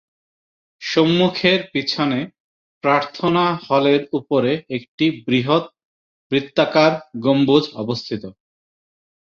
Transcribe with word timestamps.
সম্মুখের 0.81 1.59
পিছনে 1.73 2.19
প্রার্থনা 2.83 3.45
হলের 3.67 4.01
উপরে 4.19 4.51
একটি 4.77 5.05
বৃহত 5.25 5.63
বৃত্তাকার 6.31 6.91
গম্বুজ 7.23 7.63
অবস্থিত। 7.75 8.23